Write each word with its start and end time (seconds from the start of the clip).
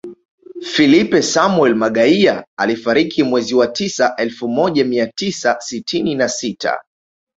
Filipe 0.63 1.21
Samuel 1.21 1.75
Magaia 1.75 2.45
alifariki 2.57 3.23
mwezi 3.23 3.55
wa 3.55 3.67
tisa 3.67 4.15
elfu 4.17 4.47
moja 4.47 4.85
mia 4.85 5.07
tisa 5.07 5.57
sitini 5.61 6.15
na 6.15 6.29
sita 6.29 6.83